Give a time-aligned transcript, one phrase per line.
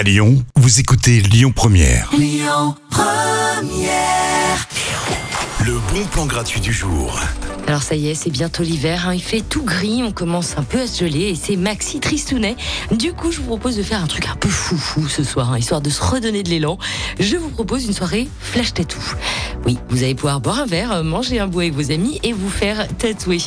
[0.00, 2.10] À Lyon, vous écoutez Lyon Première.
[5.62, 7.20] Le bon plan gratuit du jour.
[7.66, 9.14] Alors ça y est, c'est bientôt l'hiver, hein.
[9.14, 12.56] il fait tout gris, on commence un peu à se geler et c'est Maxi Tristounet.
[12.90, 15.58] Du coup, je vous propose de faire un truc un peu foufou ce soir, hein,
[15.58, 16.78] histoire de se redonner de l'élan.
[17.20, 18.98] Je vous propose une soirée flash tattoo.
[19.66, 22.48] Oui, vous allez pouvoir boire un verre, manger un bout avec vos amis et vous
[22.48, 23.38] faire tatouer.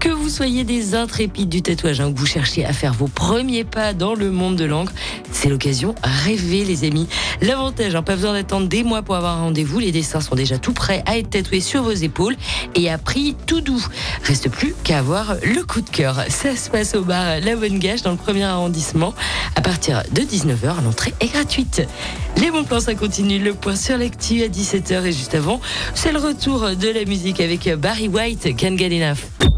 [0.00, 3.64] Que vous soyez des intrépides du tatouage, hein, que vous cherchiez à faire vos premiers
[3.64, 4.92] pas dans le monde de l'encre,
[5.32, 5.94] c'est l'occasion.
[6.02, 7.08] Rêvez les amis.
[7.40, 10.58] L'avantage, hein, pas besoin d'attendre des mois pour avoir un rendez-vous, les dessins sont déjà
[10.58, 12.36] tout prêts à être tatoués sur vos épaules
[12.74, 13.84] et à prix tout doux.
[14.24, 16.24] Reste plus qu'à avoir le coup de cœur.
[16.28, 19.14] Ça se passe au bar La Bonne Gage dans le premier arrondissement.
[19.54, 21.82] À partir de 19h, l'entrée est gratuite.
[22.36, 23.38] Les bons plans, ça continue.
[23.38, 25.60] Le point sur l'actu à 17h et juste avant,
[25.94, 29.57] c'est le retour de la musique avec Barry White, Can't Get Enough.